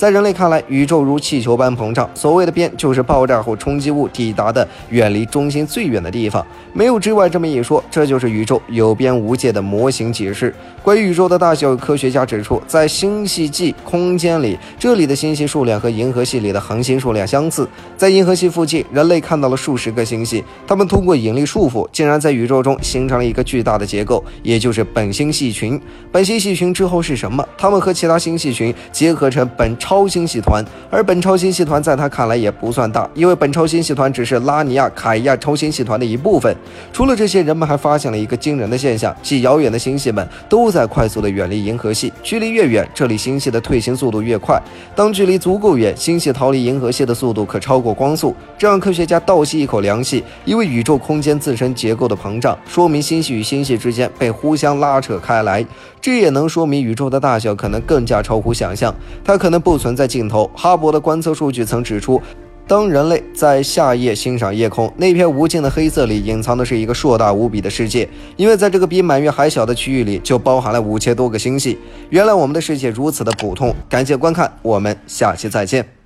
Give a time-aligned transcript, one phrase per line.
[0.00, 6.42] 在人类看来，宇宙如气球般膨胀，所谓的边就是爆炸后冲击物抵达的远离中心最远的地方，
[6.72, 10.54] 没有之外这么一说，这就是宇宙有边无界的模型解释。
[10.82, 17.68] 关于宇宙的大小，科学家指出，在星系际空间里，这里的星系数量和银河系里的恒星数量相似。
[17.98, 25.78] 在银河系附近，人类看到了数十个星系，它们通过引力束缚，竟然在宇宙中形成了一个巨大的结构，也就是本星系群。
[26.10, 27.46] 本星系群之后是什么？
[27.58, 36.56] 它们和其他星系群结合成本超超星系团，而本超星系团在他看来也不算大，因为本超星系团只是拉尼亚凯亚超星系团的一部分。
[36.92, 44.62] 除了这些，人们还发现了一个惊人的现象，即遥远的星系们都在快速的远离银河系，距离越远，这里星系的退行速度越快。
[44.94, 48.32] 当距离足够远，星系逃离银河系的速度可超过光速。
[48.56, 55.66] 这让科学家倒吸一口凉气，因为宇宙空间自身结构的膨胀，说明星系与星系之间被互相拉扯开来。
[56.00, 60.48] 这也能说明宇宙的大小可能更加超乎想象，它可能不存在尽头。
[60.54, 62.20] 哈勃的观测数据曾指出。
[62.68, 71.76] 当人类在夏夜欣赏夜空，那片无尽的黑色里隐藏的是一个硕大无比的世界，因为在这个比满月还小的区域里，就包含了五千多个星系。
[72.10, 73.74] 原来我们的世界如此的普通。
[73.88, 75.99] 感谢观看，我们下期再见。